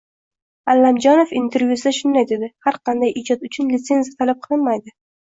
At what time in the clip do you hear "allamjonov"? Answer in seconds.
0.71-1.33